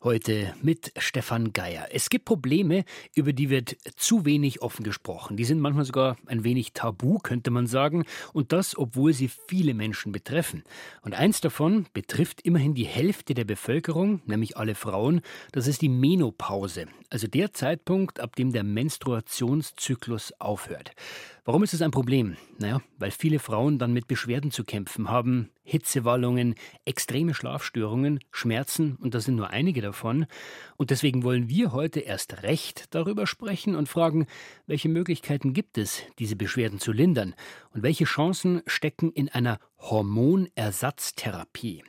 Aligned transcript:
Heute 0.00 0.54
mit 0.62 0.92
Stefan 0.96 1.52
Geier. 1.52 1.88
Es 1.90 2.08
gibt 2.08 2.24
Probleme, 2.24 2.84
über 3.16 3.32
die 3.32 3.50
wird 3.50 3.76
zu 3.96 4.24
wenig 4.24 4.62
offen 4.62 4.84
gesprochen. 4.84 5.36
Die 5.36 5.44
sind 5.44 5.58
manchmal 5.58 5.86
sogar 5.86 6.16
ein 6.26 6.44
wenig 6.44 6.72
tabu, 6.72 7.18
könnte 7.18 7.50
man 7.50 7.66
sagen. 7.66 8.04
Und 8.32 8.52
das, 8.52 8.78
obwohl 8.78 9.12
sie 9.12 9.28
viele 9.48 9.74
Menschen 9.74 10.12
betreffen. 10.12 10.62
Und 11.02 11.14
eins 11.14 11.40
davon 11.40 11.86
betrifft 11.94 12.42
immerhin 12.42 12.74
die 12.74 12.86
Hälfte 12.86 13.34
der 13.34 13.44
Bevölkerung, 13.44 14.22
nämlich 14.24 14.56
alle 14.56 14.76
Frauen. 14.76 15.20
Das 15.50 15.66
ist 15.66 15.82
die 15.82 15.88
Menopause. 15.88 16.86
Also 17.10 17.26
der 17.26 17.52
Zeitpunkt, 17.52 18.20
ab 18.20 18.36
dem 18.36 18.52
der 18.52 18.62
Menstruationszyklus 18.62 20.32
aufhört. 20.38 20.92
Warum 21.48 21.62
ist 21.62 21.72
es 21.72 21.80
ein 21.80 21.92
Problem? 21.92 22.36
Naja, 22.58 22.82
weil 22.98 23.10
viele 23.10 23.38
Frauen 23.38 23.78
dann 23.78 23.94
mit 23.94 24.06
Beschwerden 24.06 24.50
zu 24.50 24.64
kämpfen 24.64 25.08
haben, 25.08 25.48
Hitzewallungen, 25.62 26.56
extreme 26.84 27.32
Schlafstörungen, 27.32 28.20
Schmerzen 28.30 28.96
und 28.96 29.14
das 29.14 29.24
sind 29.24 29.36
nur 29.36 29.48
einige 29.48 29.80
davon. 29.80 30.26
Und 30.76 30.90
deswegen 30.90 31.22
wollen 31.22 31.48
wir 31.48 31.72
heute 31.72 32.00
erst 32.00 32.42
recht 32.42 32.94
darüber 32.94 33.26
sprechen 33.26 33.76
und 33.76 33.88
fragen, 33.88 34.26
welche 34.66 34.90
Möglichkeiten 34.90 35.54
gibt 35.54 35.78
es, 35.78 36.02
diese 36.18 36.36
Beschwerden 36.36 36.80
zu 36.80 36.92
lindern 36.92 37.34
und 37.70 37.82
welche 37.82 38.04
Chancen 38.04 38.60
stecken 38.66 39.10
in 39.10 39.30
einer 39.30 39.58
Hormonersatztherapie. 39.78 41.82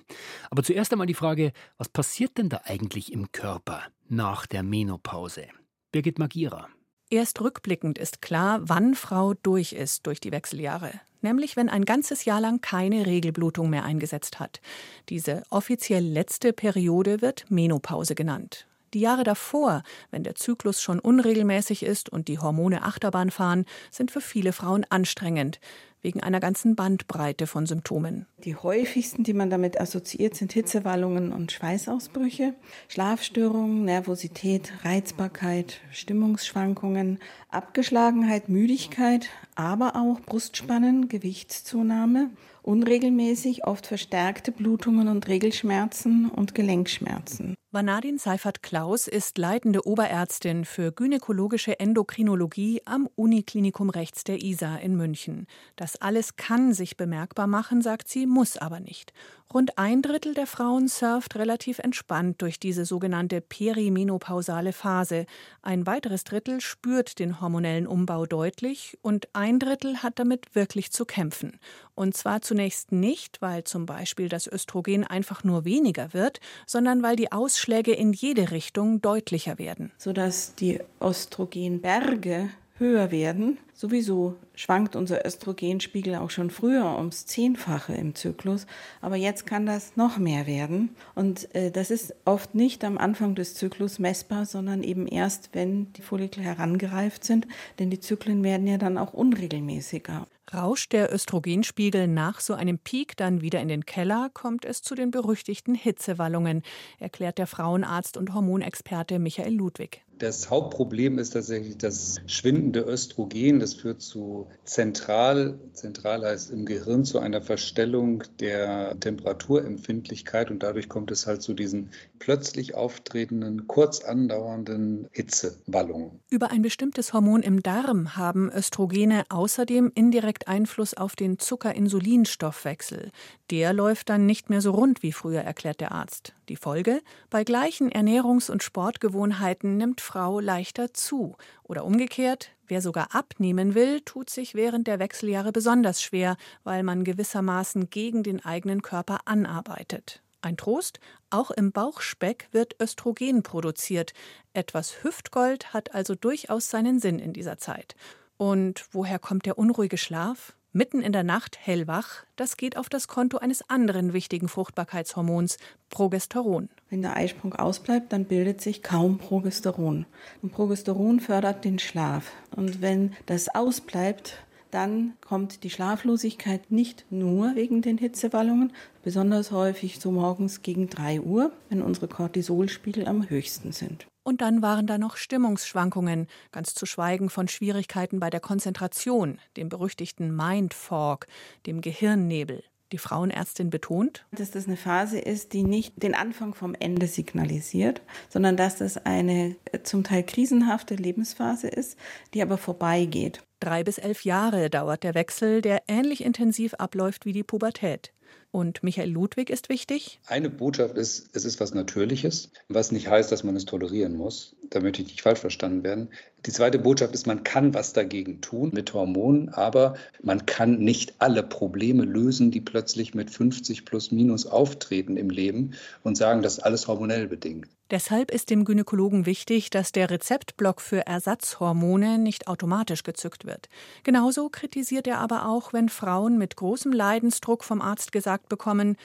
Aber 0.50 0.64
zuerst 0.64 0.94
einmal 0.94 1.06
die 1.06 1.14
Frage, 1.14 1.52
was 1.78 1.90
passiert 1.90 2.38
denn 2.38 2.48
da 2.48 2.62
eigentlich 2.64 3.12
im 3.12 3.34
Körper 3.34 3.82
nach 4.08 4.46
der 4.46 4.64
Menopause? 4.64 5.48
Birgit 5.92 6.18
Magira. 6.18 6.70
Erst 7.12 7.42
rückblickend 7.42 7.98
ist 7.98 8.22
klar, 8.22 8.60
wann 8.62 8.94
Frau 8.94 9.34
durch 9.34 9.74
ist 9.74 10.06
durch 10.06 10.20
die 10.20 10.32
Wechseljahre. 10.32 10.92
Nämlich 11.22 11.58
wenn 11.58 11.68
ein 11.68 11.84
ganzes 11.84 12.24
Jahr 12.24 12.40
lang 12.40 12.62
keine 12.62 13.08
Regelblutung 13.08 13.70
mehr 13.72 13.84
eingesetzt 13.84 14.40
hat. 14.40 14.62
Diese 15.10 15.42
offiziell 15.50 16.04
letzte 16.04 16.54
Periode 16.54 17.22
wird 17.22 17.50
Menopause 17.50 18.14
genannt. 18.14 18.68
Die 18.94 19.00
Jahre 19.00 19.24
davor, 19.24 19.82
wenn 20.12 20.24
der 20.24 20.36
Zyklus 20.36 20.82
schon 20.82 21.00
unregelmäßig 21.00 21.84
ist 21.84 22.10
und 22.10 22.28
die 22.28 22.38
Hormone 22.38 22.84
Achterbahn 22.84 23.32
fahren, 23.32 23.66
sind 23.90 24.12
für 24.12 24.22
viele 24.22 24.54
Frauen 24.54 24.86
anstrengend 24.90 25.60
wegen 26.02 26.22
einer 26.22 26.40
ganzen 26.40 26.76
Bandbreite 26.76 27.48
von 27.48 27.66
Symptomen. 27.66 28.26
Die 28.44 28.56
häufigsten, 28.56 29.24
die 29.24 29.34
man 29.34 29.50
damit 29.50 29.80
assoziiert, 29.80 30.36
sind 30.36 30.54
Hitzewallungen 30.54 31.34
und 31.34 31.52
Schweißausbrüche, 31.52 32.54
Schlafstörungen, 32.88 33.84
Nervosität, 33.86 34.72
Reizbarkeit, 34.84 35.82
Stimmungsschwankungen, 35.92 37.20
Abgeschlagenheit, 37.50 38.50
Müdigkeit, 38.50 39.30
aber 39.56 39.96
auch 39.96 40.22
Brustspannen, 40.22 41.10
Gewichtszunahme, 41.10 42.30
unregelmäßig, 42.62 43.66
oft 43.66 43.88
verstärkte 43.88 44.52
Blutungen 44.52 45.08
und 45.08 45.28
Regelschmerzen 45.28 46.30
und 46.30 46.56
Gelenkschmerzen. 46.56 47.56
Vanadin 47.72 48.18
Seifert-Klaus 48.18 49.08
ist 49.08 49.38
leitende 49.38 49.86
Oberärztin 49.86 50.66
für 50.66 50.92
gynäkologische 50.92 51.80
Endokrinologie 51.80 52.82
am 52.86 53.08
Uniklinikum 53.14 53.92
rechts 53.92 54.24
der 54.24 54.42
ISA 54.42 54.78
in 54.78 54.96
München. 54.96 55.46
Das 55.76 55.96
alles 55.96 56.36
kann 56.36 56.74
sich 56.74 56.98
bemerkbar 56.98 57.46
machen, 57.46 57.84
sagt 57.84 58.08
sie, 58.08 58.26
muss 58.26 58.58
aber 58.58 58.80
nicht. 58.80 59.14
Rund 59.54 59.78
ein 59.78 60.02
Drittel 60.02 60.34
der 60.34 60.48
Frauen 60.48 60.88
surft 60.88 61.36
relativ 61.36 61.78
entspannt 61.78 62.42
durch 62.42 62.60
diese 62.60 62.86
sogenannte 62.86 63.40
perimenopausale 63.40 64.74
Phase. 64.74 65.28
Ein 65.62 65.86
weiteres 65.86 66.24
Drittel 66.24 66.62
spürt 66.62 67.20
den 67.20 67.40
hormonellen 67.40 67.86
Umbau 67.86 68.26
deutlich 68.26 68.98
und 69.04 69.28
ein 69.34 69.60
Drittel 69.60 70.02
hat 70.02 70.18
damit 70.18 70.56
wirklich 70.56 70.92
zu 70.92 71.06
kämpfen. 71.06 71.60
Und 72.00 72.16
zwar 72.16 72.42
zunächst 72.42 72.94
nicht, 72.94 73.42
weil 73.42 73.66
zum 73.66 73.86
Beispiel 73.86 74.30
das 74.30 74.48
Östrogen 74.48 75.04
einfach 75.04 75.44
nur 75.44 75.66
weniger 75.66 76.14
wird, 76.14 76.40
sondern 76.66 77.04
weil 77.04 77.18
die 77.18 77.34
Ausschläge 77.34 77.92
in 77.92 78.14
jede 78.14 78.52
Richtung 78.52 79.02
deutlicher 79.02 79.60
werden. 79.60 79.92
Sodass 79.98 80.56
die 80.56 80.80
Östrogenberge 81.02 82.52
höher 82.80 83.12
werden. 83.12 83.58
Sowieso 83.74 84.36
schwankt 84.56 84.96
unser 84.96 85.26
Östrogenspiegel 85.26 86.16
auch 86.16 86.30
schon 86.32 86.50
früher 86.50 86.98
ums 86.98 87.26
Zehnfache 87.26 87.94
im 87.94 88.16
Zyklus, 88.16 88.66
aber 89.02 89.16
jetzt 89.16 89.46
kann 89.46 89.66
das 89.66 89.96
noch 89.96 90.18
mehr 90.18 90.48
werden. 90.48 90.90
Und 91.16 91.54
äh, 91.56 91.72
das 91.72 91.92
ist 91.92 92.14
oft 92.26 92.56
nicht 92.56 92.84
am 92.84 92.98
Anfang 92.98 93.36
des 93.36 93.54
Zyklus 93.54 94.00
messbar, 94.00 94.46
sondern 94.46 94.84
eben 94.84 95.08
erst, 95.08 95.50
wenn 95.54 95.94
die 95.94 96.02
Follikel 96.02 96.44
herangereift 96.44 97.24
sind, 97.24 97.48
denn 97.80 97.90
die 97.90 98.00
Zyklen 98.00 98.44
werden 98.44 98.68
ja 98.68 98.78
dann 98.78 98.98
auch 98.98 99.14
unregelmäßiger. 99.14 100.28
Rauscht 100.54 100.94
der 100.94 101.14
Östrogenspiegel 101.14 102.08
nach 102.08 102.40
so 102.40 102.56
einem 102.56 102.80
Peak 102.80 103.16
dann 103.16 103.42
wieder 103.42 103.62
in 103.62 103.68
den 103.68 103.86
Keller, 103.86 104.32
kommt 104.34 104.66
es 104.66 104.82
zu 104.82 104.96
den 104.96 105.12
berüchtigten 105.12 105.76
Hitzewallungen, 105.76 106.64
erklärt 106.98 107.38
der 107.38 107.46
Frauenarzt 107.46 108.18
und 108.18 108.34
Hormonexperte 108.34 109.20
Michael 109.20 109.54
Ludwig. 109.54 110.02
Das 110.20 110.50
Hauptproblem 110.50 111.18
ist 111.18 111.30
tatsächlich 111.30 111.78
das 111.78 112.18
schwindende 112.28 112.82
Östrogen. 112.82 113.62
Das 113.62 113.74
führt 113.74 114.02
zu 114.02 114.48
zentral, 114.66 115.58
zentral 115.72 116.26
heißt 116.26 116.52
im 116.52 116.66
Gehirn, 116.66 117.06
zu 117.06 117.20
einer 117.20 117.42
Verstellung 117.42 118.24
der 118.42 119.00
Temperaturempfindlichkeit 119.00 120.52
und 120.52 120.62
dadurch 120.62 120.90
kommt 120.90 121.10
es 121.12 121.26
halt 121.26 121.42
zu 121.42 121.54
diesen 121.54 121.92
plötzlich 122.20 122.76
auftretenden, 122.76 123.68
kurz 123.68 124.04
andauernden 124.04 125.08
Hitzewallungen. 125.12 126.20
Über 126.30 126.52
ein 126.52 126.64
bestimmtes 126.64 127.14
Hormon 127.14 127.42
im 127.42 127.64
Darm 127.64 128.18
haben 128.18 128.52
Östrogene 128.52 129.24
außerdem 129.30 129.90
indirekt 129.96 130.50
Einfluss 130.50 130.94
auf 130.94 131.16
den 131.16 131.40
Zucker-Insulin-Stoffwechsel. 131.40 133.12
Der 133.52 133.72
läuft 133.72 134.10
dann 134.10 134.26
nicht 134.26 134.50
mehr 134.50 134.60
so 134.60 134.72
rund 134.72 135.02
wie 135.02 135.14
früher, 135.14 135.42
erklärt 135.42 135.80
der 135.80 135.94
Arzt. 135.94 136.34
Die 136.50 136.56
Folge? 136.56 137.02
Bei 137.30 137.44
gleichen 137.44 137.90
Ernährungs- 137.92 138.52
und 138.52 138.64
Sportgewohnheiten 138.64 139.78
nimmt 139.78 140.02
Frau 140.10 140.40
leichter 140.40 140.92
zu. 140.92 141.38
Oder 141.62 141.86
umgekehrt, 141.86 142.50
wer 142.66 142.82
sogar 142.82 143.14
abnehmen 143.14 143.76
will, 143.76 144.02
tut 144.02 144.32
sich 144.32 144.56
während 144.56 144.88
der 144.88 144.98
Wechseljahre 144.98 145.52
besonders 145.52 146.02
schwer, 146.02 146.36
weil 146.64 146.82
man 146.82 147.04
gewissermaßen 147.04 147.92
gegen 147.92 148.24
den 148.24 148.44
eigenen 148.44 148.82
Körper 148.82 149.20
anarbeitet. 149.26 150.24
Ein 150.42 150.58
Trost, 150.58 151.00
auch 151.30 151.52
im 151.52 151.72
Bauchspeck 151.72 152.48
wird 152.52 152.76
Östrogen 152.82 153.44
produziert. 153.44 154.14
Etwas 154.54 155.04
Hüftgold 155.04 155.74
hat 155.74 155.94
also 155.94 156.16
durchaus 156.16 156.72
seinen 156.72 157.00
Sinn 157.00 157.20
in 157.20 157.32
dieser 157.32 157.60
Zeit. 157.60 157.94
Und 158.38 158.86
woher 158.92 159.20
kommt 159.20 159.46
der 159.46 159.60
unruhige 159.60 160.00
Schlaf? 160.00 160.56
Mitten 160.72 161.02
in 161.02 161.12
der 161.12 161.24
Nacht 161.24 161.58
hellwach, 161.60 162.26
das 162.36 162.56
geht 162.56 162.78
auf 162.78 162.90
das 162.90 163.08
Konto 163.08 163.40
eines 163.40 163.68
anderen 163.72 164.14
wichtigen 164.14 164.48
Fruchtbarkeitshormons, 164.48 165.58
Progesteron. 165.90 166.70
Wenn 166.92 167.02
der 167.02 167.16
Eisprung 167.16 167.56
ausbleibt, 167.56 168.14
dann 168.14 168.26
bildet 168.26 168.62
sich 168.62 168.84
kaum 168.84 169.18
Progesteron. 169.18 170.06
Und 170.44 170.52
Progesteron 170.52 171.22
fördert 171.22 171.66
den 171.66 171.80
Schlaf. 171.80 172.32
Und 172.56 172.84
wenn 172.84 173.16
das 173.26 173.50
ausbleibt, 173.50 174.38
dann 174.72 175.14
kommt 175.22 175.64
die 175.64 175.70
Schlaflosigkeit 175.70 176.72
nicht 176.72 177.06
nur 177.10 177.56
wegen 177.56 177.82
den 177.82 177.98
Hitzewallungen, 177.98 178.74
besonders 179.04 179.52
häufig 179.52 180.00
so 180.00 180.12
morgens 180.12 180.62
gegen 180.62 180.90
3 180.90 181.22
Uhr, 181.22 181.52
wenn 181.70 181.82
unsere 181.82 182.08
Cortisolspiegel 182.08 183.08
am 183.08 183.30
höchsten 183.30 183.72
sind. 183.72 184.08
Und 184.24 184.42
dann 184.42 184.62
waren 184.62 184.86
da 184.86 184.98
noch 184.98 185.18
Stimmungsschwankungen, 185.18 186.28
ganz 186.52 186.76
zu 186.76 186.86
schweigen 186.86 187.30
von 187.30 187.48
Schwierigkeiten 187.48 188.20
bei 188.20 188.30
der 188.30 188.40
Konzentration, 188.40 189.40
dem 189.58 189.70
berüchtigten 189.70 190.36
Mind 190.36 190.74
Fog, 190.74 191.26
dem 191.66 191.82
Gehirnnebel. 191.82 192.64
Die 192.92 192.98
Frauenärztin 192.98 193.70
betont, 193.70 194.26
dass 194.32 194.50
das 194.50 194.66
eine 194.66 194.78
Phase 194.78 195.20
ist, 195.20 195.54
die 195.54 195.64
nicht 195.64 196.02
den 196.02 196.16
Anfang 196.16 196.56
vom 196.56 196.74
Ende 196.74 197.06
signalisiert, 197.08 198.02
sondern 198.30 198.58
dass 198.58 198.78
das 198.78 198.98
eine 199.06 199.56
äh, 199.72 199.84
zum 199.84 200.04
Teil 200.04 200.24
krisenhafte 200.24 200.96
Lebensphase 200.96 201.68
ist, 201.68 201.98
die 202.34 202.42
aber 202.42 202.58
vorbeigeht. 202.58 203.44
Drei 203.60 203.84
bis 203.84 203.98
elf 203.98 204.24
Jahre 204.24 204.70
dauert 204.70 205.04
der 205.04 205.16
Wechsel, 205.16 205.62
der 205.62 205.84
ähnlich 205.88 206.24
intensiv 206.24 206.74
abläuft 206.76 207.26
wie 207.26 207.34
die 207.34 207.44
Pubertät. 207.44 208.14
Und 208.52 208.84
Michael 208.84 209.10
Ludwig 209.12 209.50
ist 209.50 209.70
wichtig. 209.70 210.20
Eine 210.26 210.50
Botschaft 210.50 210.96
ist, 210.96 211.30
es 211.34 211.46
ist 211.46 211.60
was 211.60 211.74
Natürliches, 211.74 212.52
was 212.68 212.92
nicht 212.92 213.10
heißt, 213.10 213.32
dass 213.32 213.44
man 213.44 213.56
es 213.56 213.66
tolerieren 213.66 214.16
muss. 214.16 214.56
Da 214.70 214.80
möchte 214.80 215.02
ich 215.02 215.08
nicht 215.08 215.22
falsch 215.22 215.40
verstanden 215.40 215.84
werden. 215.84 216.10
Die 216.46 216.52
zweite 216.52 216.80
Botschaft 216.80 217.14
ist, 217.14 217.28
man 217.28 217.44
kann 217.44 217.74
was 217.74 217.94
dagegen 217.94 218.40
tun 218.42 218.70
mit 218.74 218.94
Hormonen, 218.94 219.50
aber 219.50 219.96
man 220.22 220.46
kann 220.46 220.80
nicht 220.80 221.16
alle 221.20 221.44
Probleme 221.44 222.06
lösen, 222.06 222.52
die 222.52 222.62
plötzlich 222.62 223.14
mit 223.14 223.32
50 223.32 223.84
plus 223.84 224.12
minus 224.12 224.46
auftreten 224.46 225.18
im 225.18 225.30
Leben 225.30 225.72
und 226.04 226.18
sagen, 226.18 226.42
das 226.42 226.54
ist 226.54 226.60
alles 226.60 226.88
hormonell 226.88 227.28
bedingt. 227.28 227.68
Deshalb 227.92 228.30
ist 228.30 228.52
dem 228.52 228.66
Gynäkologen 228.66 229.26
wichtig, 229.26 229.72
dass 229.72 229.92
der 229.92 230.12
Rezeptblock 230.12 230.80
für 230.80 231.08
Ersatzhormone 231.08 232.20
nicht 232.20 232.48
automatisch 232.48 233.02
gezückt 233.02 233.46
wird. 233.46 233.68
Genauso 234.04 234.50
kritisiert 234.50 235.08
er 235.08 235.18
aber 235.18 235.48
auch, 235.48 235.74
wenn 235.74 235.90
Frauen 235.90 236.38
mit 236.38 236.56
großem 236.56 236.92
Leidensdruck 236.92 237.64
vom 237.64 237.82
Arzt 237.82 238.12
gesagt 238.12 238.48
bekommen, 238.48 238.96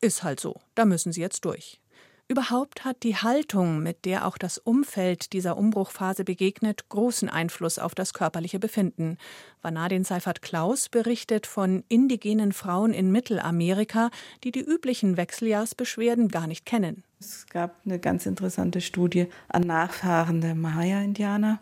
ist 0.00 0.22
halt 0.22 0.40
so, 0.40 0.56
da 0.74 0.86
müssen 0.86 1.12
sie 1.12 1.20
jetzt 1.20 1.44
durch. 1.44 1.80
Überhaupt 2.30 2.84
hat 2.84 3.02
die 3.02 3.16
Haltung, 3.16 3.82
mit 3.82 4.04
der 4.04 4.24
auch 4.24 4.38
das 4.38 4.56
Umfeld 4.56 5.32
dieser 5.32 5.56
Umbruchphase 5.56 6.22
begegnet, 6.22 6.88
großen 6.88 7.28
Einfluss 7.28 7.80
auf 7.80 7.96
das 7.96 8.14
körperliche 8.14 8.60
Befinden. 8.60 9.18
Vanadin 9.62 10.04
Seifert 10.04 10.40
Klaus 10.40 10.88
berichtet 10.88 11.48
von 11.48 11.82
indigenen 11.88 12.52
Frauen 12.52 12.92
in 12.92 13.10
Mittelamerika, 13.10 14.10
die 14.44 14.52
die 14.52 14.62
üblichen 14.62 15.16
Wechseljahrsbeschwerden 15.16 16.28
gar 16.28 16.46
nicht 16.46 16.64
kennen. 16.64 17.02
Es 17.18 17.46
gab 17.48 17.74
eine 17.84 17.98
ganz 17.98 18.26
interessante 18.26 18.80
Studie 18.80 19.26
an 19.48 19.62
Nachfahren 19.62 20.40
der 20.40 20.54
Maya-Indianer 20.54 21.58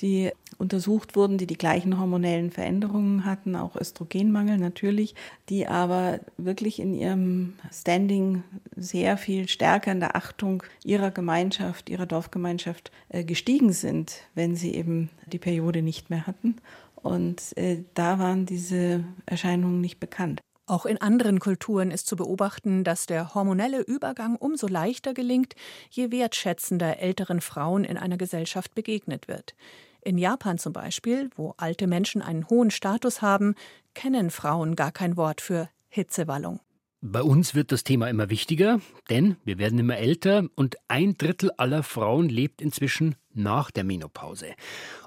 die 0.00 0.30
untersucht 0.58 1.16
wurden, 1.16 1.38
die 1.38 1.46
die 1.46 1.58
gleichen 1.58 1.98
hormonellen 1.98 2.50
Veränderungen 2.50 3.24
hatten, 3.24 3.56
auch 3.56 3.76
Östrogenmangel 3.76 4.58
natürlich, 4.58 5.14
die 5.48 5.66
aber 5.66 6.20
wirklich 6.36 6.78
in 6.78 6.94
ihrem 6.94 7.54
Standing 7.72 8.44
sehr 8.76 9.16
viel 9.16 9.48
stärker 9.48 9.92
in 9.92 10.00
der 10.00 10.16
Achtung 10.16 10.62
ihrer 10.84 11.10
Gemeinschaft, 11.10 11.90
ihrer 11.90 12.06
Dorfgemeinschaft 12.06 12.92
äh, 13.08 13.24
gestiegen 13.24 13.72
sind, 13.72 14.22
wenn 14.34 14.56
sie 14.56 14.74
eben 14.74 15.10
die 15.26 15.38
Periode 15.38 15.82
nicht 15.82 16.10
mehr 16.10 16.26
hatten. 16.26 16.56
Und 16.96 17.56
äh, 17.56 17.84
da 17.94 18.18
waren 18.18 18.46
diese 18.46 19.04
Erscheinungen 19.26 19.80
nicht 19.80 20.00
bekannt. 20.00 20.40
Auch 20.66 20.86
in 20.86 20.98
anderen 20.98 21.40
Kulturen 21.40 21.90
ist 21.90 22.06
zu 22.06 22.16
beobachten, 22.16 22.84
dass 22.84 23.04
der 23.04 23.34
hormonelle 23.34 23.82
Übergang 23.82 24.36
umso 24.36 24.66
leichter 24.66 25.12
gelingt, 25.12 25.54
je 25.90 26.10
wertschätzender 26.10 27.00
älteren 27.00 27.42
Frauen 27.42 27.84
in 27.84 27.98
einer 27.98 28.16
Gesellschaft 28.16 28.74
begegnet 28.74 29.28
wird. 29.28 29.54
In 30.00 30.16
Japan 30.16 30.56
zum 30.56 30.72
Beispiel, 30.72 31.28
wo 31.36 31.54
alte 31.58 31.86
Menschen 31.86 32.22
einen 32.22 32.48
hohen 32.48 32.70
Status 32.70 33.20
haben, 33.20 33.54
kennen 33.92 34.30
Frauen 34.30 34.74
gar 34.74 34.90
kein 34.90 35.18
Wort 35.18 35.42
für 35.42 35.68
Hitzewallung. 35.88 36.60
Bei 37.02 37.22
uns 37.22 37.54
wird 37.54 37.70
das 37.70 37.84
Thema 37.84 38.08
immer 38.08 38.30
wichtiger, 38.30 38.80
denn 39.10 39.36
wir 39.44 39.58
werden 39.58 39.78
immer 39.78 39.98
älter 39.98 40.48
und 40.54 40.76
ein 40.88 41.18
Drittel 41.18 41.50
aller 41.58 41.82
Frauen 41.82 42.30
lebt 42.30 42.62
inzwischen 42.62 43.16
nach 43.34 43.70
der 43.70 43.84
Menopause. 43.84 44.54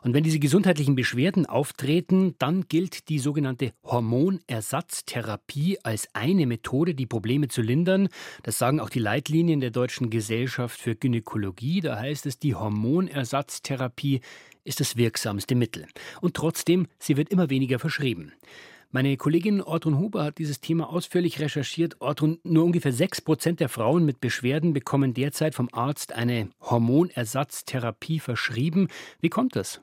Und 0.01 0.13
wenn 0.13 0.24
diese 0.24 0.39
gesundheitlichen 0.39 0.95
Beschwerden 0.95 1.45
auftreten, 1.45 2.35
dann 2.39 2.68
gilt 2.68 3.09
die 3.09 3.19
sogenannte 3.19 3.74
Hormonersatztherapie 3.83 5.79
als 5.83 6.07
eine 6.13 6.45
Methode, 6.45 6.95
die 6.95 7.06
Probleme 7.06 7.47
zu 7.47 7.62
lindern. 7.62 8.09
Das 8.44 8.57
sagen 8.57 8.79
auch 8.79 8.89
die 8.89 9.00
Leitlinien 9.00 9.59
der 9.59 9.71
Deutschen 9.71 10.09
Gesellschaft 10.09 10.79
für 10.79 10.95
Gynäkologie. 10.95 11.81
Da 11.81 11.97
heißt 11.97 12.25
es, 12.25 12.39
die 12.39 12.56
Hormonersatztherapie 12.56 14.21
ist 14.63 14.79
das 14.79 14.97
wirksamste 14.97 15.56
Mittel. 15.56 15.88
Und 16.21 16.35
trotzdem, 16.35 16.88
sie 17.00 17.18
wird 17.18 17.29
immer 17.29 17.50
weniger 17.50 17.79
verschrieben. 17.79 18.33
Meine 18.98 19.16
Kollegin 19.16 19.62
Ortrun 19.62 20.00
Huber 20.00 20.24
hat 20.24 20.40
dieses 20.40 20.60
Thema 20.60 20.90
ausführlich 20.92 21.40
recherchiert. 21.40 21.98
Ortrun, 22.02 22.40
nur 22.42 22.64
ungefähr 22.64 22.92
6 22.92 23.22
Prozent 23.22 23.60
der 23.60 23.70
Frauen 23.70 24.06
mit 24.06 24.20
Beschwerden 24.20 24.74
bekommen 24.74 25.14
derzeit 25.14 25.54
vom 25.54 25.70
Arzt 25.72 26.14
eine 26.14 26.50
Hormonersatztherapie 26.62 28.20
verschrieben. 28.20 28.88
Wie 29.22 29.30
kommt 29.30 29.56
das? 29.56 29.82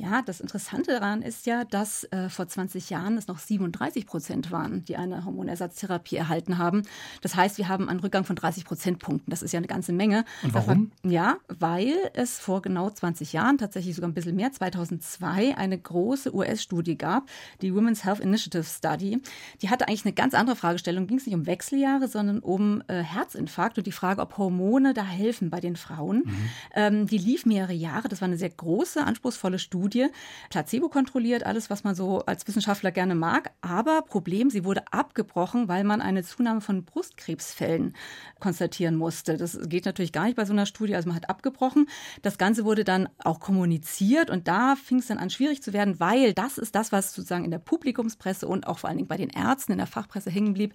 Ja, 0.00 0.22
das 0.22 0.38
Interessante 0.38 0.92
daran 0.92 1.22
ist 1.22 1.46
ja, 1.46 1.64
dass 1.64 2.04
äh, 2.04 2.28
vor 2.28 2.46
20 2.46 2.88
Jahren 2.88 3.18
es 3.18 3.26
noch 3.26 3.40
37 3.40 4.06
Prozent 4.06 4.52
waren, 4.52 4.84
die 4.84 4.96
eine 4.96 5.24
Hormonersatztherapie 5.24 6.14
erhalten 6.14 6.56
haben. 6.56 6.84
Das 7.20 7.34
heißt, 7.34 7.58
wir 7.58 7.68
haben 7.68 7.88
einen 7.88 7.98
Rückgang 7.98 8.24
von 8.24 8.36
30 8.36 8.64
Prozentpunkten. 8.64 9.28
Das 9.28 9.42
ist 9.42 9.50
ja 9.50 9.58
eine 9.58 9.66
ganze 9.66 9.92
Menge. 9.92 10.24
Und 10.44 10.54
warum? 10.54 10.92
War, 11.02 11.10
ja, 11.10 11.36
weil 11.48 11.96
es 12.14 12.38
vor 12.38 12.62
genau 12.62 12.88
20 12.90 13.32
Jahren, 13.32 13.58
tatsächlich 13.58 13.96
sogar 13.96 14.08
ein 14.08 14.14
bisschen 14.14 14.36
mehr, 14.36 14.52
2002, 14.52 15.56
eine 15.56 15.76
große 15.76 16.32
US-Studie 16.32 16.96
gab, 16.96 17.28
die 17.60 17.74
Women's 17.74 18.04
Health 18.04 18.20
Initiative 18.20 18.62
Study. 18.62 19.20
Die 19.62 19.68
hatte 19.68 19.88
eigentlich 19.88 20.04
eine 20.04 20.14
ganz 20.14 20.32
andere 20.34 20.54
Fragestellung. 20.54 21.08
Ging 21.08 21.18
es 21.18 21.26
nicht 21.26 21.34
um 21.34 21.46
Wechseljahre, 21.46 22.06
sondern 22.06 22.38
um 22.38 22.84
äh, 22.86 23.02
Herzinfarkt 23.02 23.78
und 23.78 23.86
die 23.88 23.92
Frage, 23.92 24.22
ob 24.22 24.38
Hormone 24.38 24.94
da 24.94 25.02
helfen 25.02 25.50
bei 25.50 25.58
den 25.58 25.74
Frauen. 25.74 26.18
Mhm. 26.18 26.50
Ähm, 26.76 27.06
die 27.08 27.18
lief 27.18 27.46
mehrere 27.46 27.72
Jahre. 27.72 28.06
Das 28.06 28.20
war 28.20 28.28
eine 28.28 28.38
sehr 28.38 28.50
große, 28.50 29.04
anspruchsvolle 29.04 29.58
Studie. 29.58 29.87
Studie, 29.88 30.08
placebo 30.50 30.88
kontrolliert, 30.88 31.46
alles, 31.46 31.70
was 31.70 31.82
man 31.82 31.94
so 31.94 32.20
als 32.20 32.46
Wissenschaftler 32.46 32.90
gerne 32.90 33.14
mag. 33.14 33.52
Aber 33.62 34.02
Problem, 34.02 34.50
sie 34.50 34.64
wurde 34.64 34.82
abgebrochen, 34.92 35.68
weil 35.68 35.82
man 35.82 36.02
eine 36.02 36.22
Zunahme 36.22 36.60
von 36.60 36.84
Brustkrebsfällen 36.84 37.94
konstatieren 38.38 38.96
musste. 38.96 39.38
Das 39.38 39.58
geht 39.68 39.86
natürlich 39.86 40.12
gar 40.12 40.24
nicht 40.24 40.36
bei 40.36 40.44
so 40.44 40.52
einer 40.52 40.66
Studie, 40.66 40.94
also 40.94 41.08
man 41.08 41.16
hat 41.16 41.30
abgebrochen. 41.30 41.86
Das 42.20 42.36
Ganze 42.36 42.66
wurde 42.66 42.84
dann 42.84 43.08
auch 43.24 43.40
kommuniziert 43.40 44.28
und 44.28 44.46
da 44.46 44.76
fing 44.76 44.98
es 44.98 45.06
dann 45.06 45.18
an 45.18 45.30
schwierig 45.30 45.62
zu 45.62 45.72
werden, 45.72 45.98
weil 46.00 46.34
das 46.34 46.58
ist 46.58 46.74
das, 46.74 46.92
was 46.92 47.14
sozusagen 47.14 47.44
in 47.44 47.50
der 47.50 47.58
Publikumspresse 47.58 48.46
und 48.46 48.66
auch 48.66 48.78
vor 48.78 48.90
allen 48.90 48.98
Dingen 48.98 49.08
bei 49.08 49.16
den 49.16 49.30
Ärzten 49.30 49.72
in 49.72 49.78
der 49.78 49.86
Fachpresse 49.86 50.30
hängen 50.30 50.52
blieb. 50.52 50.74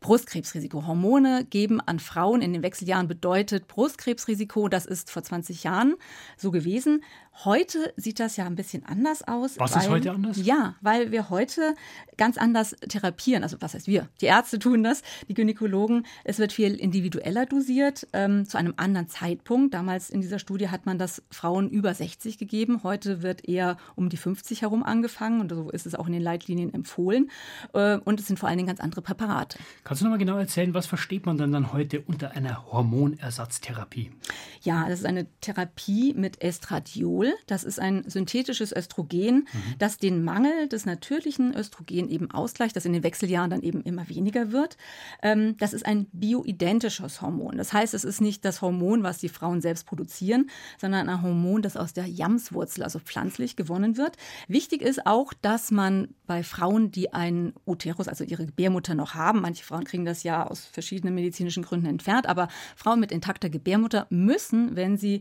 Brustkrebsrisiko. 0.00 0.86
Hormone 0.86 1.44
geben 1.44 1.80
an 1.82 1.98
Frauen 1.98 2.40
in 2.40 2.54
den 2.54 2.62
Wechseljahren 2.62 3.08
bedeutet 3.08 3.68
Brustkrebsrisiko. 3.68 4.68
Das 4.68 4.86
ist 4.86 5.10
vor 5.10 5.22
20 5.22 5.64
Jahren 5.64 5.96
so 6.38 6.50
gewesen. 6.50 7.02
Heute 7.42 7.92
sieht 7.96 8.20
das 8.20 8.36
ja 8.36 8.46
ein 8.54 8.56
bisschen 8.56 8.84
anders 8.86 9.26
aus. 9.26 9.58
Was 9.58 9.74
weil, 9.74 9.82
ist 9.82 9.88
heute 9.88 10.12
anders? 10.12 10.38
Ja, 10.42 10.76
weil 10.80 11.12
wir 11.12 11.30
heute 11.30 11.74
ganz 12.16 12.38
anders 12.38 12.76
therapieren. 12.88 13.42
Also 13.42 13.56
was 13.60 13.74
heißt 13.74 13.86
wir? 13.86 14.08
Die 14.20 14.26
Ärzte 14.26 14.58
tun 14.58 14.82
das, 14.82 15.02
die 15.28 15.34
Gynäkologen. 15.34 16.06
Es 16.24 16.38
wird 16.38 16.52
viel 16.52 16.74
individueller 16.74 17.46
dosiert, 17.46 18.06
ähm, 18.12 18.48
zu 18.48 18.56
einem 18.56 18.74
anderen 18.76 19.08
Zeitpunkt. 19.08 19.74
Damals 19.74 20.10
in 20.10 20.20
dieser 20.20 20.38
Studie 20.38 20.68
hat 20.68 20.86
man 20.86 20.98
das 20.98 21.22
Frauen 21.30 21.68
über 21.68 21.92
60 21.92 22.38
gegeben. 22.38 22.82
Heute 22.82 23.22
wird 23.22 23.48
eher 23.48 23.76
um 23.96 24.08
die 24.08 24.16
50 24.16 24.62
herum 24.62 24.82
angefangen 24.82 25.40
und 25.40 25.50
so 25.50 25.70
ist 25.70 25.86
es 25.86 25.94
auch 25.94 26.06
in 26.06 26.12
den 26.12 26.22
Leitlinien 26.22 26.72
empfohlen. 26.72 27.30
Äh, 27.72 27.98
und 27.98 28.20
es 28.20 28.26
sind 28.26 28.38
vor 28.38 28.48
allen 28.48 28.58
Dingen 28.58 28.68
ganz 28.68 28.80
andere 28.80 29.02
Präparate. 29.02 29.58
Kannst 29.82 30.00
du 30.00 30.06
noch 30.06 30.12
mal 30.12 30.18
genau 30.18 30.38
erzählen, 30.38 30.72
was 30.74 30.86
versteht 30.86 31.26
man 31.26 31.38
denn 31.38 31.52
dann 31.52 31.72
heute 31.72 32.00
unter 32.02 32.32
einer 32.32 32.70
Hormonersatztherapie? 32.72 34.10
Ja, 34.62 34.88
das 34.88 35.00
ist 35.00 35.06
eine 35.06 35.26
Therapie 35.40 36.14
mit 36.14 36.40
Estradiol. 36.42 36.84
Estradiol. 36.84 37.34
Das 37.46 37.64
ist 37.64 37.80
ein 37.80 38.08
synthetisches 38.08 38.43
Östrogen, 38.48 39.36
mhm. 39.36 39.74
das 39.78 39.98
den 39.98 40.24
Mangel 40.24 40.68
des 40.68 40.86
natürlichen 40.86 41.54
Östrogen 41.54 42.08
eben 42.08 42.30
ausgleicht, 42.30 42.76
das 42.76 42.84
in 42.84 42.92
den 42.92 43.02
Wechseljahren 43.02 43.50
dann 43.50 43.62
eben 43.62 43.82
immer 43.82 44.08
weniger 44.08 44.52
wird. 44.52 44.76
Ähm, 45.22 45.56
das 45.58 45.72
ist 45.72 45.86
ein 45.86 46.06
bioidentisches 46.12 47.20
Hormon. 47.22 47.56
Das 47.56 47.72
heißt, 47.72 47.94
es 47.94 48.04
ist 48.04 48.20
nicht 48.20 48.44
das 48.44 48.62
Hormon, 48.62 49.02
was 49.02 49.18
die 49.18 49.28
Frauen 49.28 49.60
selbst 49.60 49.86
produzieren, 49.86 50.50
sondern 50.78 51.08
ein 51.08 51.22
Hormon, 51.22 51.62
das 51.62 51.76
aus 51.76 51.92
der 51.92 52.06
Jamswurzel, 52.06 52.82
also 52.82 52.98
pflanzlich, 52.98 53.56
gewonnen 53.56 53.96
wird. 53.96 54.16
Wichtig 54.48 54.82
ist 54.82 55.06
auch, 55.06 55.32
dass 55.32 55.70
man 55.70 56.08
bei 56.26 56.42
Frauen, 56.42 56.90
die 56.90 57.12
einen 57.12 57.52
Uterus, 57.66 58.08
also 58.08 58.24
ihre 58.24 58.46
Gebärmutter 58.46 58.94
noch 58.94 59.14
haben, 59.14 59.40
manche 59.40 59.64
Frauen 59.64 59.84
kriegen 59.84 60.04
das 60.04 60.22
ja 60.22 60.46
aus 60.46 60.64
verschiedenen 60.64 61.14
medizinischen 61.14 61.62
Gründen 61.62 61.86
entfernt, 61.86 62.26
aber 62.26 62.48
Frauen 62.76 63.00
mit 63.00 63.12
intakter 63.12 63.50
Gebärmutter 63.50 64.06
müssen, 64.10 64.76
wenn 64.76 64.96
sie 64.96 65.20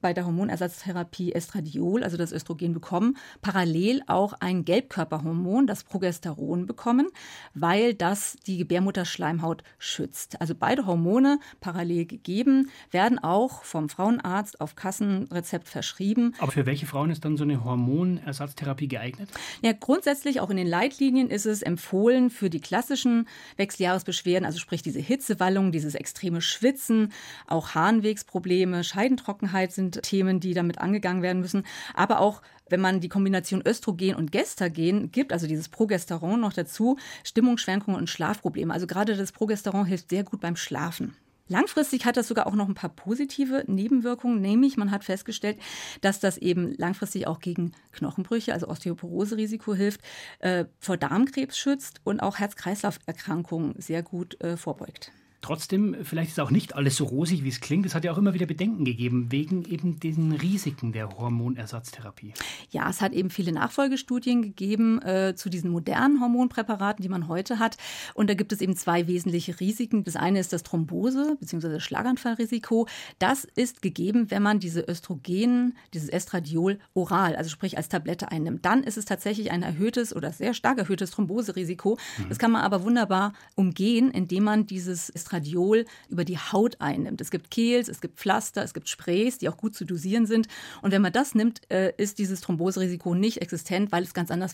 bei 0.00 0.12
der 0.12 0.26
Hormonersatztherapie 0.26 1.32
Estradiol, 1.32 2.04
also 2.04 2.16
das 2.16 2.32
Östrogen, 2.32 2.63
bekommen, 2.72 3.16
parallel 3.42 4.02
auch 4.06 4.32
ein 4.40 4.64
Gelbkörperhormon, 4.64 5.66
das 5.66 5.84
Progesteron, 5.84 6.66
bekommen, 6.66 7.08
weil 7.54 7.94
das 7.94 8.36
die 8.46 8.58
Gebärmutterschleimhaut 8.58 9.62
schützt. 9.78 10.40
Also 10.40 10.54
beide 10.54 10.86
Hormone 10.86 11.38
parallel 11.60 12.06
gegeben, 12.06 12.70
werden 12.90 13.18
auch 13.18 13.64
vom 13.64 13.88
Frauenarzt 13.88 14.60
auf 14.60 14.76
Kassenrezept 14.76 15.68
verschrieben. 15.68 16.34
Aber 16.38 16.52
für 16.52 16.66
welche 16.66 16.86
Frauen 16.86 17.10
ist 17.10 17.24
dann 17.24 17.36
so 17.36 17.44
eine 17.44 17.64
Hormonersatztherapie 17.64 18.88
geeignet? 18.88 19.28
Ja, 19.62 19.72
grundsätzlich 19.72 20.40
auch 20.40 20.50
in 20.50 20.56
den 20.56 20.66
Leitlinien 20.66 21.28
ist 21.30 21.46
es 21.46 21.62
empfohlen 21.62 22.30
für 22.30 22.50
die 22.50 22.60
klassischen 22.60 23.28
Wechseljahresbeschwerden, 23.56 24.46
also 24.46 24.58
sprich 24.58 24.82
diese 24.82 25.00
Hitzewallung, 25.00 25.72
dieses 25.72 25.94
extreme 25.94 26.40
Schwitzen, 26.40 27.12
auch 27.46 27.74
Harnwegsprobleme, 27.74 28.84
Scheidentrockenheit 28.84 29.72
sind 29.72 30.02
Themen, 30.02 30.40
die 30.40 30.54
damit 30.54 30.78
angegangen 30.78 31.22
werden 31.22 31.40
müssen. 31.40 31.64
Aber 31.94 32.20
auch 32.20 32.42
wenn 32.68 32.80
man 32.80 33.00
die 33.00 33.08
Kombination 33.08 33.62
Östrogen 33.66 34.14
und 34.14 34.32
Gestagen 34.32 35.10
gibt, 35.10 35.32
also 35.32 35.46
dieses 35.46 35.68
Progesteron 35.68 36.40
noch 36.40 36.52
dazu, 36.52 36.98
Stimmungsschwankungen 37.22 37.98
und 37.98 38.10
Schlafprobleme. 38.10 38.72
Also 38.72 38.86
gerade 38.86 39.16
das 39.16 39.32
Progesteron 39.32 39.86
hilft 39.86 40.10
sehr 40.10 40.24
gut 40.24 40.40
beim 40.40 40.56
Schlafen. 40.56 41.16
Langfristig 41.46 42.06
hat 42.06 42.16
das 42.16 42.28
sogar 42.28 42.46
auch 42.46 42.54
noch 42.54 42.68
ein 42.68 42.74
paar 42.74 42.88
positive 42.88 43.64
Nebenwirkungen, 43.66 44.40
nämlich 44.40 44.78
man 44.78 44.90
hat 44.90 45.04
festgestellt, 45.04 45.58
dass 46.00 46.18
das 46.18 46.38
eben 46.38 46.74
langfristig 46.78 47.26
auch 47.26 47.38
gegen 47.38 47.72
Knochenbrüche, 47.92 48.54
also 48.54 48.68
Osteoporose-Risiko 48.68 49.74
hilft, 49.74 50.00
äh, 50.38 50.64
vor 50.78 50.96
Darmkrebs 50.96 51.58
schützt 51.58 52.00
und 52.02 52.20
auch 52.20 52.38
Herz-Kreislauf-Erkrankungen 52.38 53.74
sehr 53.78 54.02
gut 54.02 54.40
äh, 54.40 54.56
vorbeugt. 54.56 55.12
Trotzdem, 55.44 55.94
vielleicht 56.04 56.30
ist 56.30 56.40
auch 56.40 56.50
nicht 56.50 56.74
alles 56.74 56.96
so 56.96 57.04
rosig, 57.04 57.44
wie 57.44 57.50
es 57.50 57.60
klingt. 57.60 57.84
Es 57.84 57.94
hat 57.94 58.02
ja 58.02 58.12
auch 58.12 58.16
immer 58.16 58.32
wieder 58.32 58.46
Bedenken 58.46 58.86
gegeben, 58.86 59.26
wegen 59.30 59.66
eben 59.66 60.00
diesen 60.00 60.32
Risiken 60.32 60.92
der 60.92 61.10
Hormonersatztherapie. 61.10 62.32
Ja, 62.70 62.88
es 62.88 63.02
hat 63.02 63.12
eben 63.12 63.28
viele 63.28 63.52
Nachfolgestudien 63.52 64.40
gegeben 64.40 65.02
äh, 65.02 65.34
zu 65.36 65.50
diesen 65.50 65.70
modernen 65.70 66.22
Hormonpräparaten, 66.22 67.02
die 67.02 67.10
man 67.10 67.28
heute 67.28 67.58
hat. 67.58 67.76
Und 68.14 68.30
da 68.30 68.34
gibt 68.34 68.54
es 68.54 68.62
eben 68.62 68.74
zwei 68.74 69.06
wesentliche 69.06 69.60
Risiken. 69.60 70.02
Das 70.02 70.16
eine 70.16 70.40
ist 70.40 70.54
das 70.54 70.64
Thrombose- 70.64 71.36
bzw. 71.38 71.78
Schlaganfallrisiko. 71.78 72.88
Das 73.18 73.44
ist 73.44 73.82
gegeben, 73.82 74.30
wenn 74.30 74.42
man 74.42 74.60
diese 74.60 74.80
Östrogen, 74.80 75.76
dieses 75.92 76.08
Estradiol 76.08 76.78
oral, 76.94 77.36
also 77.36 77.50
sprich 77.50 77.76
als 77.76 77.90
Tablette 77.90 78.30
einnimmt. 78.32 78.64
Dann 78.64 78.82
ist 78.82 78.96
es 78.96 79.04
tatsächlich 79.04 79.50
ein 79.50 79.62
erhöhtes 79.62 80.16
oder 80.16 80.32
sehr 80.32 80.54
stark 80.54 80.78
erhöhtes 80.78 81.10
Thromboserisiko. 81.10 81.98
Mhm. 82.16 82.28
Das 82.30 82.38
kann 82.38 82.50
man 82.50 82.62
aber 82.62 82.82
wunderbar 82.82 83.34
umgehen, 83.56 84.10
indem 84.10 84.44
man 84.44 84.64
dieses 84.64 85.10
Estradiol 85.10 85.33
Estradiol 85.34 85.84
über 86.08 86.24
die 86.24 86.38
Haut 86.38 86.80
einnimmt. 86.80 87.20
Es 87.20 87.30
gibt 87.30 87.50
Kehls, 87.50 87.88
es 87.88 88.00
gibt 88.00 88.18
Pflaster, 88.18 88.62
es 88.62 88.74
gibt 88.74 88.88
Sprays, 88.88 89.38
die 89.38 89.48
auch 89.48 89.56
gut 89.56 89.74
zu 89.74 89.84
dosieren 89.84 90.26
sind. 90.26 90.46
Und 90.82 90.92
wenn 90.92 91.02
man 91.02 91.12
das 91.12 91.34
nimmt, 91.34 91.60
äh, 91.70 91.92
ist 91.96 92.18
dieses 92.18 92.40
Thromboserisiko 92.40 93.14
nicht 93.14 93.42
existent, 93.42 93.92
weil 93.92 94.02
es 94.02 94.14
ganz 94.14 94.30
anders 94.30 94.52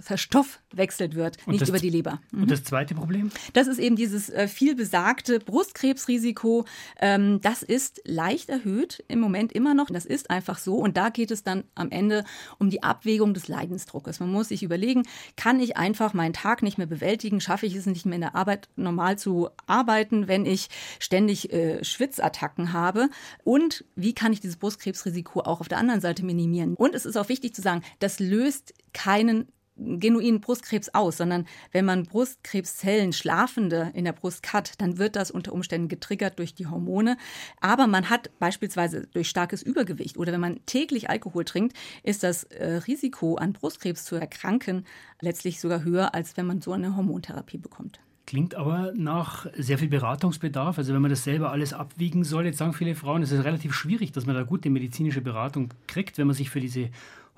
verstoffwechselt 0.00 1.14
wird, 1.14 1.38
und 1.46 1.52
nicht 1.52 1.68
über 1.68 1.78
die 1.78 1.90
Leber. 1.90 2.20
Mhm. 2.30 2.42
Und 2.42 2.50
das 2.50 2.64
zweite 2.64 2.94
Problem? 2.94 3.30
Das 3.54 3.66
ist 3.66 3.78
eben 3.78 3.96
dieses 3.96 4.28
äh, 4.28 4.48
viel 4.48 4.74
besagte 4.74 5.38
Brustkrebsrisiko. 5.40 6.66
Ähm, 7.00 7.40
das 7.40 7.62
ist 7.62 8.02
leicht 8.04 8.48
erhöht 8.48 9.04
im 9.08 9.20
Moment 9.20 9.52
immer 9.52 9.74
noch. 9.74 9.86
Das 9.86 10.04
ist 10.04 10.30
einfach 10.30 10.58
so. 10.58 10.76
Und 10.76 10.96
da 10.96 11.08
geht 11.08 11.30
es 11.30 11.42
dann 11.42 11.64
am 11.74 11.90
Ende 11.90 12.24
um 12.58 12.70
die 12.70 12.82
Abwägung 12.82 13.34
des 13.34 13.48
Leidensdruckes. 13.48 14.20
Man 14.20 14.30
muss 14.30 14.48
sich 14.48 14.62
überlegen, 14.62 15.04
kann 15.36 15.60
ich 15.60 15.76
einfach 15.76 16.12
meinen 16.14 16.32
Tag 16.32 16.62
nicht 16.62 16.78
mehr 16.78 16.86
bewältigen? 16.86 17.40
Schaffe 17.40 17.66
ich 17.66 17.74
es 17.74 17.86
nicht 17.86 18.04
mehr 18.04 18.16
in 18.16 18.20
der 18.20 18.34
Arbeit 18.34 18.68
normal 18.76 19.18
zu 19.18 19.48
arbeiten, 19.66 20.17
wenn 20.26 20.46
ich 20.46 20.68
ständig 20.98 21.52
äh, 21.52 21.84
Schwitzattacken 21.84 22.72
habe? 22.72 23.08
Und 23.44 23.84
wie 23.94 24.14
kann 24.14 24.32
ich 24.32 24.40
dieses 24.40 24.56
Brustkrebsrisiko 24.56 25.40
auch 25.40 25.60
auf 25.60 25.68
der 25.68 25.78
anderen 25.78 26.00
Seite 26.00 26.24
minimieren? 26.24 26.74
Und 26.74 26.96
es 26.96 27.06
ist 27.06 27.16
auch 27.16 27.28
wichtig 27.28 27.54
zu 27.54 27.62
sagen, 27.62 27.82
das 28.00 28.18
löst 28.18 28.74
keinen 28.92 29.46
genuinen 29.78 30.40
Brustkrebs 30.40 30.90
aus, 30.90 31.16
sondern 31.16 31.46
wenn 31.72 31.84
man 31.84 32.04
Brustkrebszellen, 32.04 33.12
Schlafende 33.12 33.92
in 33.94 34.04
der 34.04 34.12
Brust 34.12 34.52
hat, 34.52 34.80
dann 34.80 34.98
wird 34.98 35.16
das 35.16 35.30
unter 35.30 35.52
Umständen 35.52 35.88
getriggert 35.88 36.38
durch 36.38 36.54
die 36.54 36.66
Hormone. 36.66 37.16
Aber 37.60 37.86
man 37.86 38.10
hat 38.10 38.30
beispielsweise 38.38 39.06
durch 39.06 39.28
starkes 39.28 39.62
Übergewicht 39.62 40.18
oder 40.18 40.32
wenn 40.32 40.40
man 40.40 40.60
täglich 40.66 41.10
Alkohol 41.10 41.44
trinkt, 41.44 41.76
ist 42.02 42.22
das 42.22 42.44
äh, 42.44 42.74
Risiko 42.86 43.36
an 43.36 43.52
Brustkrebs 43.52 44.04
zu 44.04 44.16
erkranken 44.16 44.84
letztlich 45.20 45.60
sogar 45.60 45.84
höher, 45.84 46.14
als 46.14 46.36
wenn 46.36 46.46
man 46.46 46.60
so 46.60 46.72
eine 46.72 46.96
Hormontherapie 46.96 47.58
bekommt. 47.58 48.00
Klingt 48.28 48.56
aber 48.56 48.92
nach 48.94 49.46
sehr 49.56 49.78
viel 49.78 49.88
Beratungsbedarf. 49.88 50.76
Also 50.76 50.92
wenn 50.92 51.00
man 51.00 51.10
das 51.10 51.24
selber 51.24 51.50
alles 51.50 51.72
abwiegen 51.72 52.24
soll, 52.24 52.44
jetzt 52.44 52.58
sagen 52.58 52.74
viele 52.74 52.94
Frauen, 52.94 53.22
es 53.22 53.32
ist 53.32 53.42
relativ 53.42 53.72
schwierig, 53.72 54.12
dass 54.12 54.26
man 54.26 54.34
da 54.36 54.42
gute 54.42 54.68
medizinische 54.68 55.22
Beratung 55.22 55.72
kriegt, 55.86 56.18
wenn 56.18 56.26
man 56.26 56.36
sich 56.36 56.50
für 56.50 56.60
diese 56.60 56.90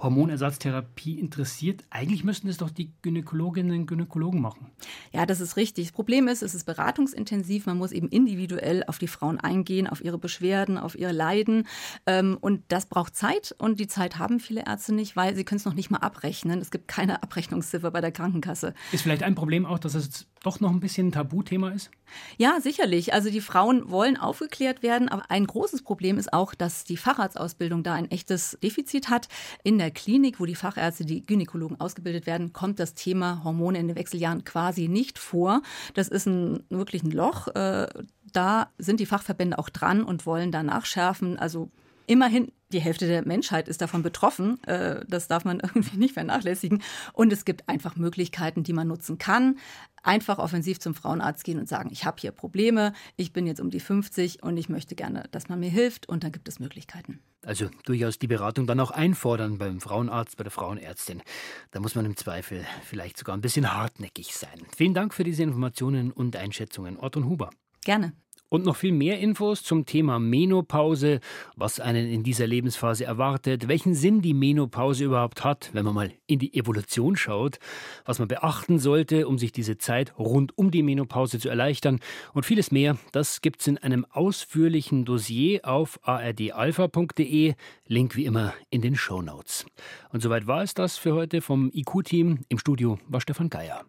Hormonersatztherapie 0.02 1.18
interessiert. 1.18 1.84
Eigentlich 1.90 2.24
müssten 2.24 2.48
es 2.48 2.56
doch 2.56 2.70
die 2.70 2.90
Gynäkologinnen 3.02 3.80
und 3.80 3.86
Gynäkologen 3.86 4.40
machen. 4.40 4.70
Ja, 5.12 5.26
das 5.26 5.40
ist 5.40 5.56
richtig. 5.56 5.86
Das 5.86 5.92
Problem 5.92 6.28
ist, 6.28 6.42
es 6.42 6.54
ist 6.54 6.64
beratungsintensiv. 6.64 7.66
Man 7.66 7.78
muss 7.78 7.92
eben 7.92 8.08
individuell 8.08 8.84
auf 8.86 8.98
die 8.98 9.08
Frauen 9.08 9.38
eingehen, 9.38 9.86
auf 9.86 10.02
ihre 10.02 10.18
Beschwerden, 10.18 10.78
auf 10.78 10.98
ihr 10.98 11.12
Leiden. 11.12 11.66
Ähm, 12.06 12.38
und 12.40 12.62
das 12.68 12.86
braucht 12.86 13.14
Zeit. 13.14 13.54
Und 13.58 13.80
die 13.80 13.86
Zeit 13.86 14.18
haben 14.18 14.40
viele 14.40 14.66
Ärzte 14.66 14.94
nicht, 14.94 15.16
weil 15.16 15.36
sie 15.36 15.44
können 15.44 15.58
es 15.58 15.64
noch 15.64 15.74
nicht 15.74 15.90
mal 15.90 15.98
abrechnen. 15.98 16.60
Es 16.60 16.70
gibt 16.70 16.88
keine 16.88 17.22
Abrechnungsziffer 17.22 17.90
bei 17.90 18.00
der 18.00 18.12
Krankenkasse. 18.12 18.74
Ist 18.92 19.02
vielleicht 19.02 19.22
ein 19.22 19.34
Problem 19.34 19.66
auch, 19.66 19.78
dass 19.78 19.94
es 19.94 20.26
doch 20.42 20.60
noch 20.60 20.70
ein 20.70 20.80
bisschen 20.80 21.08
ein 21.08 21.12
Tabuthema 21.12 21.70
ist? 21.70 21.90
Ja, 22.38 22.60
sicherlich. 22.60 23.12
Also 23.12 23.30
die 23.30 23.40
Frauen 23.40 23.90
wollen 23.90 24.16
aufgeklärt 24.16 24.82
werden, 24.82 25.08
aber 25.08 25.30
ein 25.30 25.46
großes 25.46 25.82
Problem 25.82 26.18
ist 26.18 26.32
auch, 26.32 26.54
dass 26.54 26.84
die 26.84 26.96
Facharztausbildung 26.96 27.82
da 27.82 27.94
ein 27.94 28.10
echtes 28.10 28.58
Defizit 28.62 29.10
hat. 29.10 29.28
In 29.64 29.78
der 29.78 29.90
Klinik, 29.90 30.40
wo 30.40 30.46
die 30.46 30.54
Fachärzte, 30.54 31.04
die 31.04 31.22
Gynäkologen 31.22 31.78
ausgebildet 31.78 32.26
werden, 32.26 32.52
kommt 32.52 32.80
das 32.80 32.94
Thema 32.94 33.44
Hormone 33.44 33.78
in 33.78 33.88
den 33.88 33.96
Wechseljahren 33.96 34.44
quasi 34.44 34.88
nicht 34.88 35.18
vor. 35.18 35.62
Das 35.94 36.08
ist 36.08 36.26
ein, 36.26 36.64
wirklich 36.70 37.02
ein 37.02 37.10
Loch. 37.10 37.48
Äh, 37.48 37.88
da 38.32 38.70
sind 38.78 39.00
die 39.00 39.06
Fachverbände 39.06 39.58
auch 39.58 39.68
dran 39.68 40.02
und 40.02 40.24
wollen 40.24 40.52
da 40.52 40.62
nachschärfen. 40.62 41.38
Also 41.38 41.70
immerhin 42.10 42.50
die 42.72 42.80
Hälfte 42.80 43.06
der 43.06 43.24
Menschheit 43.24 43.68
ist 43.68 43.80
davon 43.80 44.02
betroffen. 44.02 44.62
Äh, 44.64 45.04
das 45.06 45.28
darf 45.28 45.44
man 45.44 45.60
irgendwie 45.62 45.96
nicht 45.96 46.14
vernachlässigen. 46.14 46.82
Und 47.12 47.32
es 47.32 47.44
gibt 47.44 47.68
einfach 47.68 47.94
Möglichkeiten, 47.96 48.64
die 48.64 48.72
man 48.72 48.88
nutzen 48.88 49.16
kann. 49.16 49.58
Einfach 50.02 50.38
offensiv 50.38 50.80
zum 50.80 50.94
Frauenarzt 50.94 51.44
gehen 51.44 51.58
und 51.58 51.68
sagen, 51.68 51.90
ich 51.92 52.04
habe 52.04 52.16
hier 52.20 52.32
Probleme, 52.32 52.94
ich 53.16 53.32
bin 53.32 53.46
jetzt 53.46 53.60
um 53.60 53.70
die 53.70 53.80
50 53.80 54.42
und 54.42 54.56
ich 54.56 54.68
möchte 54.68 54.94
gerne, 54.96 55.28
dass 55.30 55.48
man 55.48 55.60
mir 55.60 55.70
hilft. 55.70 56.08
Und 56.08 56.24
dann 56.24 56.32
gibt 56.32 56.48
es 56.48 56.58
Möglichkeiten. 56.58 57.20
Also 57.46 57.70
durchaus 57.84 58.18
die 58.18 58.26
Beratung 58.26 58.66
dann 58.66 58.80
auch 58.80 58.90
einfordern 58.90 59.58
beim 59.58 59.80
Frauenarzt, 59.80 60.36
bei 60.36 60.42
der 60.42 60.50
Frauenärztin. 60.50 61.22
Da 61.70 61.80
muss 61.80 61.94
man 61.94 62.06
im 62.06 62.16
Zweifel 62.16 62.66
vielleicht 62.84 63.18
sogar 63.18 63.36
ein 63.36 63.40
bisschen 63.40 63.72
hartnäckig 63.72 64.34
sein. 64.34 64.60
Vielen 64.76 64.94
Dank 64.94 65.14
für 65.14 65.24
diese 65.24 65.42
Informationen 65.44 66.10
und 66.10 66.34
Einschätzungen, 66.34 66.98
Orton 66.98 67.26
Huber. 67.26 67.50
Gerne. 67.84 68.12
Und 68.50 68.64
noch 68.64 68.74
viel 68.74 68.90
mehr 68.90 69.20
Infos 69.20 69.62
zum 69.62 69.86
Thema 69.86 70.18
Menopause, 70.18 71.20
was 71.54 71.78
einen 71.78 72.10
in 72.10 72.24
dieser 72.24 72.48
Lebensphase 72.48 73.04
erwartet, 73.04 73.68
welchen 73.68 73.94
Sinn 73.94 74.22
die 74.22 74.34
Menopause 74.34 75.04
überhaupt 75.04 75.44
hat, 75.44 75.70
wenn 75.72 75.84
man 75.84 75.94
mal 75.94 76.12
in 76.26 76.40
die 76.40 76.52
Evolution 76.54 77.16
schaut, 77.16 77.60
was 78.04 78.18
man 78.18 78.26
beachten 78.26 78.80
sollte, 78.80 79.28
um 79.28 79.38
sich 79.38 79.52
diese 79.52 79.78
Zeit 79.78 80.18
rund 80.18 80.58
um 80.58 80.72
die 80.72 80.82
Menopause 80.82 81.38
zu 81.38 81.48
erleichtern 81.48 82.00
und 82.34 82.44
vieles 82.44 82.72
mehr, 82.72 82.98
das 83.12 83.40
gibt's 83.40 83.68
in 83.68 83.78
einem 83.78 84.04
ausführlichen 84.10 85.04
Dossier 85.04 85.60
auf 85.62 86.00
ardalpha.de, 86.02 87.54
Link 87.86 88.16
wie 88.16 88.24
immer 88.24 88.52
in 88.68 88.82
den 88.82 88.96
Show 88.96 89.22
Notes. 89.22 89.64
Und 90.12 90.22
soweit 90.22 90.48
war 90.48 90.64
es 90.64 90.74
das 90.74 90.98
für 90.98 91.14
heute 91.14 91.40
vom 91.40 91.70
IQ-Team. 91.72 92.40
Im 92.48 92.58
Studio 92.58 92.98
war 93.06 93.20
Stefan 93.20 93.48
Geier. 93.48 93.84